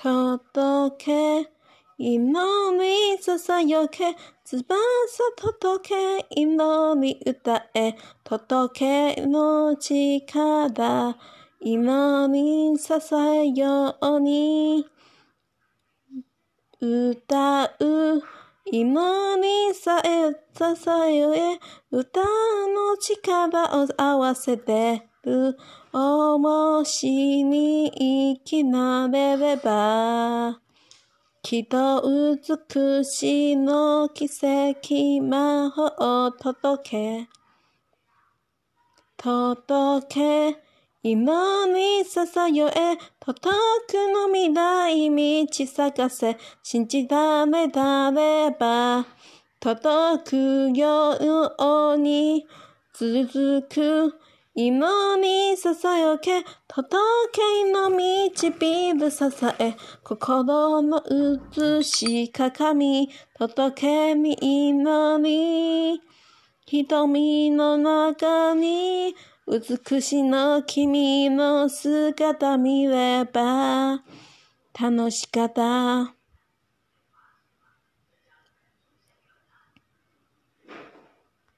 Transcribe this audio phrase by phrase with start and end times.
[0.00, 1.06] 届
[1.44, 1.50] け
[1.98, 4.14] 今みささよけ
[4.44, 4.76] 翼
[5.36, 11.16] 届け今み歌え届けの力
[11.60, 14.86] 今みささように
[16.80, 18.22] 歌う
[18.70, 21.58] 今にさえ支え
[21.90, 25.58] 歌の力を合わせてる
[25.92, 30.60] 面しに生きなれれば
[31.42, 37.28] きっと美しの奇跡魔法を届け
[39.16, 40.56] 届け
[41.02, 43.48] 今にささよえ届
[43.88, 49.06] くの未来道探せ信じられたれば
[49.60, 52.46] 届くように
[52.92, 54.14] 続く
[54.60, 56.98] 今にささよけ届
[57.32, 59.26] けの導る支
[59.60, 61.00] え心の
[61.56, 66.02] 映し鏡届けみ祈り
[66.66, 69.14] 瞳の中に
[69.46, 74.02] 美しの君の姿見れば
[74.74, 76.17] 楽しかった。